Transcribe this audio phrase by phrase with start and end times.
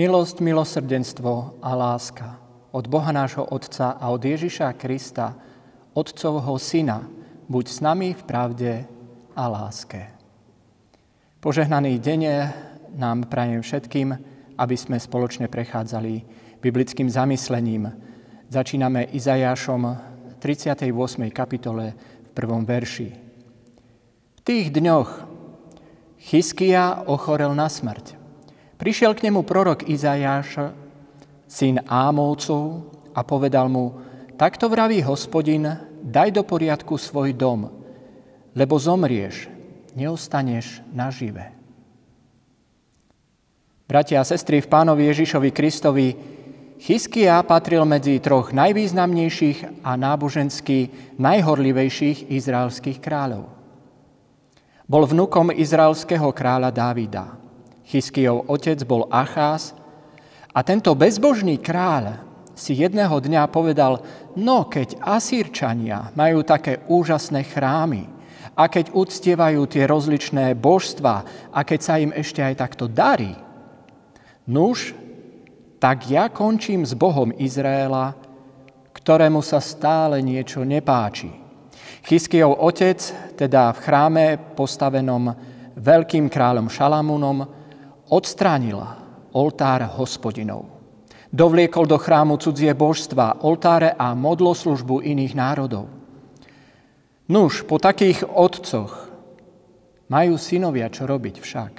[0.00, 2.40] Milosť, milosrdenstvo a láska
[2.72, 5.36] od Boha nášho Otca a od Ježiša Krista,
[5.92, 7.04] Otcovho Syna,
[7.44, 8.88] buď s nami v pravde
[9.36, 10.08] a láske.
[11.44, 12.20] Požehnaný deň
[12.96, 14.16] nám prajem všetkým,
[14.56, 16.24] aby sme spoločne prechádzali
[16.64, 17.92] biblickým zamyslením.
[18.48, 19.84] Začíname Izajášom
[20.40, 20.96] 38.
[21.28, 21.92] kapitole
[22.24, 23.08] v prvom verši.
[24.32, 25.28] V tých dňoch
[26.24, 28.19] Chyskia ochorel na smrť.
[28.80, 30.72] Prišiel k nemu prorok Izajáš,
[31.44, 34.00] syn Ámovcov, a povedal mu,
[34.40, 35.68] takto vraví hospodin,
[36.00, 37.68] daj do poriadku svoj dom,
[38.56, 39.52] lebo zomrieš,
[39.92, 41.52] neostaneš nažive.
[43.84, 46.08] Bratia a sestry, v pánovi Ježišovi Kristovi
[46.80, 50.88] Chyskia patril medzi troch najvýznamnejších a nábožensky
[51.20, 53.52] najhorlivejších izraelských kráľov.
[54.88, 57.39] Bol vnukom izraelského kráľa Dávida.
[57.90, 59.74] Chyskijov otec bol Achás
[60.54, 62.22] a tento bezbožný kráľ
[62.54, 63.98] si jedného dňa povedal,
[64.38, 68.06] no keď Asírčania majú také úžasné chrámy
[68.54, 71.14] a keď uctievajú tie rozličné božstva
[71.50, 73.34] a keď sa im ešte aj takto darí,
[74.46, 74.94] nuž,
[75.82, 78.14] tak ja končím s Bohom Izraela,
[78.94, 81.32] ktorému sa stále niečo nepáči.
[82.06, 83.00] Chyskijov otec,
[83.34, 84.24] teda v chráme
[84.54, 85.34] postavenom
[85.74, 87.59] veľkým kráľom Šalamúnom,
[88.10, 88.98] odstránila
[89.32, 90.66] oltár hospodinov.
[91.30, 95.86] Dovliekol do chrámu cudzie božstva, oltáre a modloslužbu iných národov.
[97.30, 99.06] Nuž, po takých otcoch
[100.10, 101.72] majú synovia čo robiť však.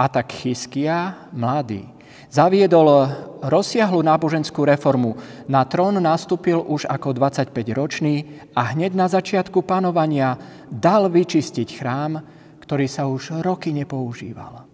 [0.00, 1.84] A tak Chyskia, mladý,
[2.32, 3.12] zaviedol
[3.44, 5.20] rozsiahlu náboženskú reformu.
[5.44, 10.40] Na trón nastúpil už ako 25-ročný a hneď na začiatku panovania
[10.72, 12.24] dal vyčistiť chrám,
[12.64, 14.67] ktorý sa už roky nepoužíval.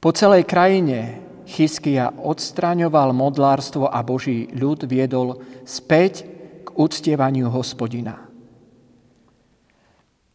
[0.00, 6.24] Po celej krajine Chyskia odstraňoval modlárstvo a Boží ľud viedol späť
[6.64, 8.16] k uctievaniu hospodina.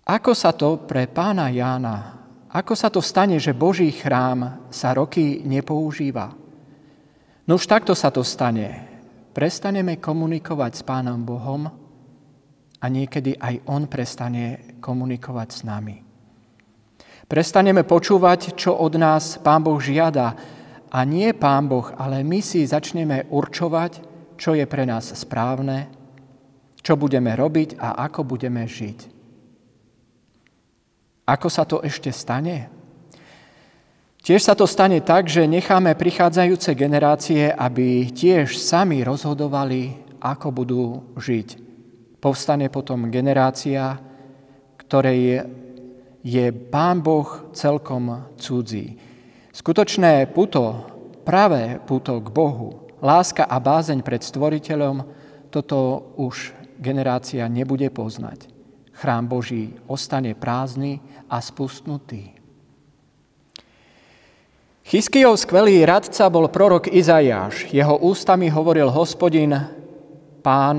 [0.06, 1.98] Ako sa to pre pána Jána,
[2.53, 6.30] ako sa to stane, že Boží chrám sa roky nepoužíva?
[7.50, 8.86] No už takto sa to stane.
[9.34, 11.66] Prestaneme komunikovať s pánom Bohom
[12.78, 16.05] a niekedy aj on prestane komunikovať s nami.
[17.25, 20.38] Prestaneme počúvať, čo od nás Pán Boh žiada.
[20.94, 23.91] A nie Pán Boh, ale my si začneme určovať,
[24.38, 25.90] čo je pre nás správne,
[26.85, 29.00] čo budeme robiť a ako budeme žiť.
[31.25, 32.69] Ako sa to ešte stane?
[34.22, 40.84] Tiež sa to stane tak, že necháme prichádzajúce generácie, aby tiež sami rozhodovali, ako budú
[41.18, 41.62] žiť.
[42.22, 43.97] Povstane potom generácia,
[44.81, 45.46] ktorej
[46.25, 48.97] je Pán Boh celkom cudzí.
[49.53, 50.81] Skutočné puto,
[51.22, 55.06] pravé puto k Bohu, láska a bázeň pred Stvoriteľom,
[55.53, 58.50] toto už generácia nebude poznať.
[58.97, 60.97] Chrám Boží ostane prázdny
[61.30, 62.34] a spustnutý.
[64.85, 67.69] Chyskijov skvelý radca bol prorok Izajáš.
[67.69, 69.53] Jeho ústami hovoril hospodin,
[70.41, 70.78] pán,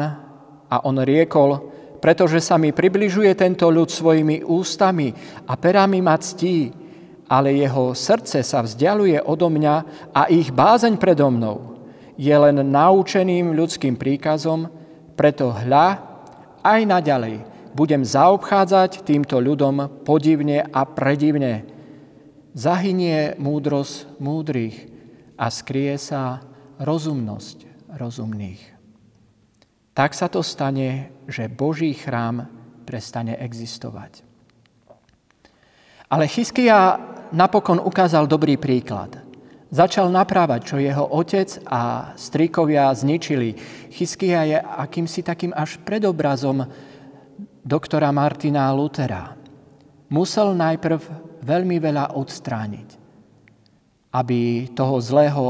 [0.67, 1.76] a on riekol,
[2.07, 5.11] pretože sa mi približuje tento ľud svojimi ústami
[5.51, 6.71] a perami ma ctí,
[7.27, 9.75] ale jeho srdce sa vzdialuje odo mňa
[10.15, 11.75] a ich bázeň predo mnou
[12.15, 14.71] je len naučeným ľudským príkazom,
[15.19, 15.99] preto hľa
[16.63, 17.43] aj naďalej
[17.75, 21.67] budem zaobchádzať týmto ľudom podivne a predivne.
[22.55, 24.79] Zahynie múdrosť múdrych
[25.35, 26.39] a skrie sa
[26.79, 28.76] rozumnosť rozumných
[29.97, 32.45] tak sa to stane, že Boží chrám
[32.85, 34.21] prestane existovať.
[36.13, 37.01] Ale Chyskia
[37.33, 39.25] napokon ukázal dobrý príklad.
[39.73, 43.57] Začal naprávať, čo jeho otec a strikovia zničili.
[43.91, 46.69] Chyskia je akýmsi takým až predobrazom
[47.67, 49.35] doktora Martina Lutera.
[50.13, 51.01] Musel najprv
[51.43, 52.89] veľmi veľa odstrániť,
[54.15, 55.45] aby toho zlého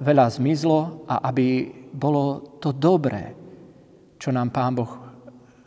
[0.00, 3.39] veľa zmizlo a aby bolo to dobré,
[4.20, 4.92] čo nám Pán Boh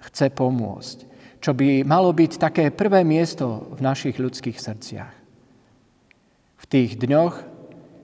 [0.06, 0.98] chce pomôcť.
[1.42, 5.14] Čo by malo byť také prvé miesto v našich ľudských srdciach.
[6.62, 7.36] V tých dňoch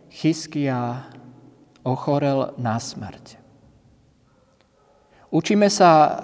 [0.10, 1.06] Chyskia
[1.86, 3.38] ochorel na smrť.
[5.30, 6.18] Učíme sa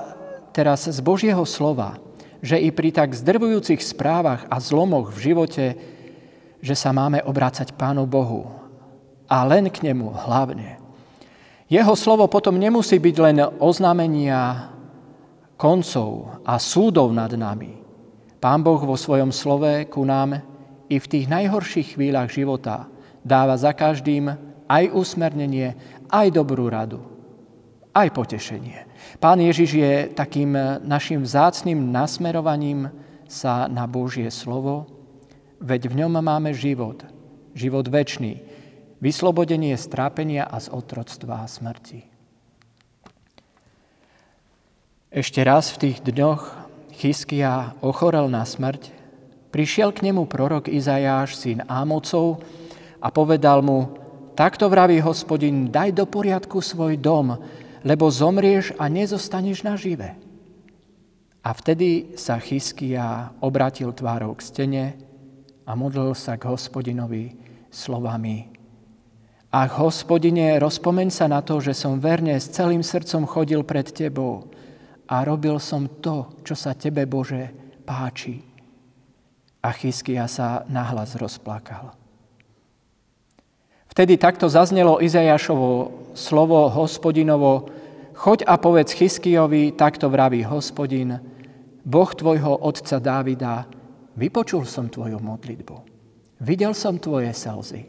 [0.50, 2.02] teraz z Božieho slova,
[2.42, 5.66] že i pri tak zdrvujúcich správach a zlomoch v živote,
[6.66, 8.50] že sa máme obrácať Pánu Bohu
[9.30, 10.85] a len k Nemu hlavne.
[11.66, 14.70] Jeho slovo potom nemusí byť len oznámenia
[15.58, 17.82] koncov a súdov nad nami.
[18.38, 20.38] Pán Boh vo svojom slove ku nám
[20.86, 22.86] i v tých najhorších chvíľach života
[23.26, 24.30] dáva za každým
[24.70, 25.74] aj usmernenie,
[26.14, 27.02] aj dobrú radu,
[27.98, 28.86] aj potešenie.
[29.18, 30.54] Pán Ježiš je takým
[30.86, 32.94] našim vzácným nasmerovaním
[33.26, 34.86] sa na Božie slovo,
[35.58, 37.02] veď v ňom máme život,
[37.58, 38.55] život väčší,
[39.00, 42.06] vyslobodenie z trápenia a z otroctva a smrti.
[45.16, 46.44] Ešte raz v tých dňoch
[46.96, 48.92] Chyskia ochorel na smrť,
[49.52, 52.44] prišiel k nemu prorok Izajáš, syn Ámocov,
[53.00, 53.96] a povedal mu,
[54.34, 57.38] takto vraví hospodin, daj do poriadku svoj dom,
[57.86, 60.18] lebo zomrieš a nezostaneš nažive.
[61.46, 64.86] A vtedy sa Chyskia obratil tvárou k stene
[65.70, 67.38] a modlil sa k hospodinovi
[67.70, 68.55] slovami.
[69.56, 74.52] Ach, hospodine, rozpomeň sa na to, že som verne s celým srdcom chodil pred tebou
[75.08, 77.56] a robil som to, čo sa tebe, Bože,
[77.88, 78.44] páči.
[79.64, 81.96] A Chyskia sa nahlas rozplakal.
[83.96, 87.72] Vtedy takto zaznelo Izajašovo slovo hospodinovo,
[88.12, 91.16] choď a povedz Chyskijovi, takto vraví hospodin,
[91.80, 93.64] Boh tvojho otca Dávida,
[94.20, 95.76] vypočul som tvoju modlitbu,
[96.44, 97.88] videl som tvoje slzy.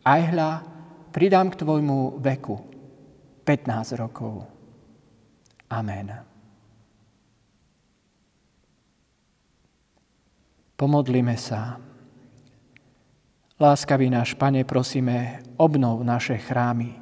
[0.00, 0.77] Aj hľa,
[1.10, 2.56] pridám k tvojmu veku
[3.44, 4.44] 15 rokov.
[5.68, 6.08] Amen.
[10.78, 11.80] Pomodlíme sa.
[13.58, 16.94] Láskavý náš Pane, prosíme, obnov naše chrámy.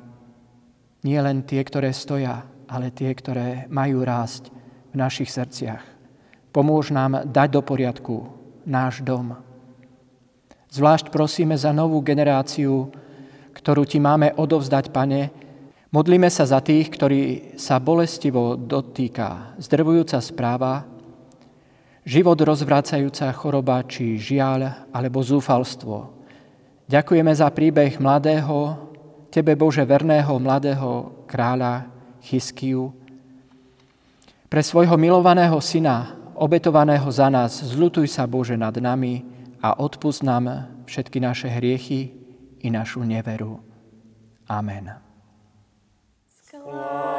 [1.05, 4.49] Nie len tie, ktoré stoja, ale tie, ktoré majú rásť
[4.91, 5.85] v našich srdciach.
[6.57, 8.33] Pomôž nám dať do poriadku
[8.65, 9.37] náš dom.
[10.73, 12.89] Zvlášť prosíme za novú generáciu,
[13.67, 15.35] ktorú Ti máme odovzdať, Pane.
[15.91, 17.23] Modlíme sa za tých, ktorí
[17.59, 20.87] sa bolestivo dotýka zdrvujúca správa,
[22.07, 26.15] život rozvracajúca choroba či žiaľ alebo zúfalstvo,
[26.87, 28.79] Ďakujeme za príbeh mladého,
[29.35, 31.91] Tebe Bože verného mladého kráľa
[32.23, 32.95] Chyskiu.
[34.47, 39.27] Pre svojho milovaného syna, obetovaného za nás, zlutuj sa Bože nad nami
[39.59, 42.26] a odpust nám všetky naše hriechy
[42.61, 43.61] i našu neveru.
[44.47, 44.91] Amen.
[46.29, 47.16] Skláňam